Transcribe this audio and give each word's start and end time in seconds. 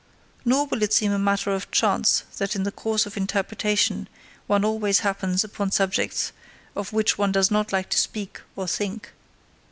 Nor 0.43 0.65
will 0.65 0.81
it 0.81 0.93
seem 0.93 1.11
a 1.11 1.19
matter 1.19 1.51
of 1.51 1.69
chance 1.69 2.23
that 2.39 2.55
in 2.55 2.63
the 2.63 2.71
course 2.71 3.05
of 3.05 3.17
interpretation 3.17 4.07
one 4.47 4.65
always 4.65 5.01
happens 5.01 5.43
upon 5.43 5.69
subjects 5.69 6.31
of 6.75 6.91
which 6.91 7.19
one 7.19 7.31
does 7.31 7.51
not 7.51 7.71
like 7.71 7.91
to 7.91 7.99
speak 7.99 8.41
or 8.55 8.67
think. 8.67 9.11